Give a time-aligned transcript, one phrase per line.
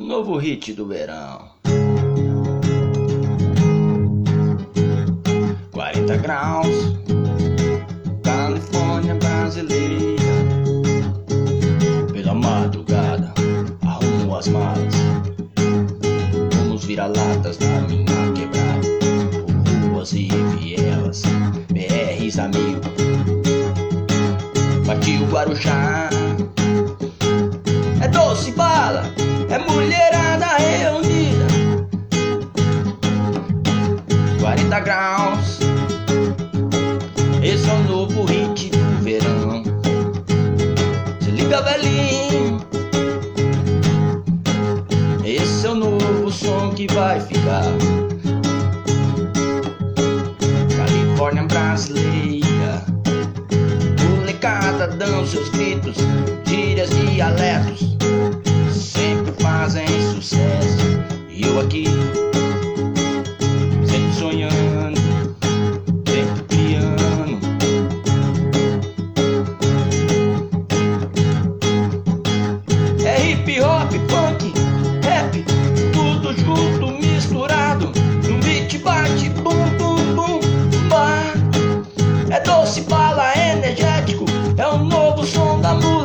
[0.00, 1.50] Novo hit do verão.
[5.72, 6.96] 40 graus,
[8.24, 10.16] Califórnia brasileira.
[12.12, 13.30] Pela madrugada,
[13.86, 14.94] arrumo as malas.
[16.54, 18.88] Vamos vira-latas na minha quebrada.
[19.82, 20.28] Por ruas e
[20.58, 21.22] vielas,
[21.68, 22.80] BRs amigo.
[24.86, 26.08] Bati o Guarujá.
[28.02, 28.69] É doce é
[29.70, 31.46] mulherada reunida.
[34.40, 35.60] 40 graus.
[37.42, 39.62] Esse é o novo hit do verão.
[41.20, 42.60] Se liga, velhinho.
[45.24, 47.64] Esse é o novo som que vai ficar.
[50.76, 52.84] Califórnia brasileira.
[54.18, 55.96] Molecada dão seus gritos,
[56.46, 57.99] gírias, dialetos.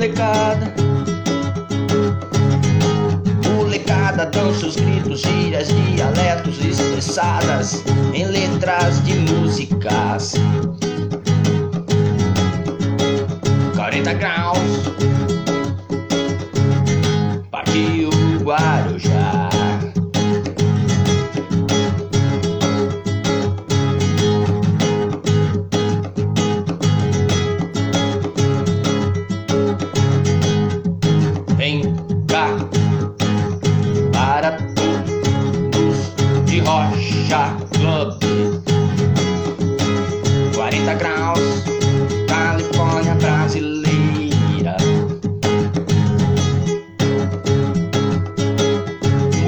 [0.00, 0.72] Molecada.
[3.54, 7.84] Molecada dão seus gritos, gírias, dialetos expressadas
[8.14, 10.36] em letras de músicas.
[13.76, 14.89] 40 graus.
[37.30, 38.18] Rocha Club.
[40.52, 41.40] 40 graus,
[42.26, 44.76] Califórnia brasileira.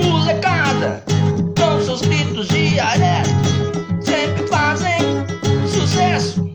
[0.00, 1.02] Molecada,
[1.58, 3.32] com seus gritos dialetos,
[4.04, 5.00] sempre fazem
[5.66, 6.48] sucesso.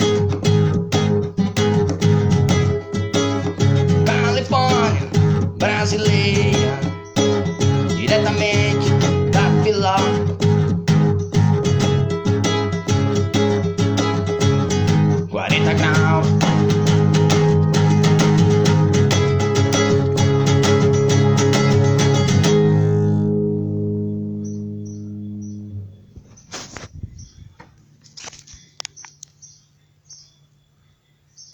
[4.05, 5.09] Califórnia
[5.57, 6.56] brasileira.